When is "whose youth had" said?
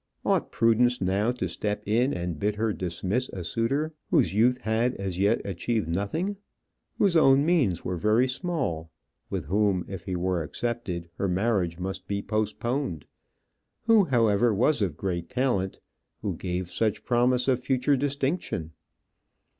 4.09-4.95